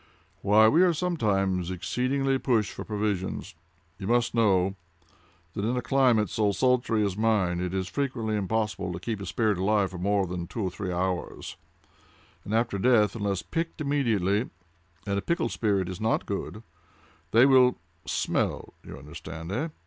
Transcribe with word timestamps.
"Why, 0.41 0.67
we 0.67 0.81
are 0.81 0.95
sometimes 0.95 1.69
exceedingly 1.69 2.39
pushed 2.39 2.71
for 2.71 2.83
provisions. 2.83 3.53
You 3.99 4.07
must 4.07 4.33
know 4.33 4.75
that, 5.53 5.63
in 5.63 5.77
a 5.77 5.81
climate 5.83 6.27
so 6.27 6.53
sultry 6.53 7.05
as 7.05 7.15
mine, 7.15 7.59
it 7.59 7.71
is 7.71 7.87
frequently 7.87 8.35
impossible 8.35 8.91
to 8.93 8.99
keep 8.99 9.21
a 9.21 9.27
spirit 9.27 9.59
alive 9.59 9.91
for 9.91 9.99
more 9.99 10.25
than 10.25 10.47
two 10.47 10.63
or 10.63 10.71
three 10.71 10.91
hours; 10.91 11.55
and 12.43 12.51
after 12.51 12.79
death, 12.79 13.15
unless 13.15 13.43
pickled 13.43 13.79
immediately 13.79 14.49
(and 15.05 15.19
a 15.19 15.21
pickled 15.21 15.51
spirit 15.51 15.87
is 15.87 16.01
not 16.01 16.25
good), 16.25 16.63
they 17.29 17.45
will—smell—you 17.45 18.97
understand, 18.97 19.51
eh? 19.51 19.67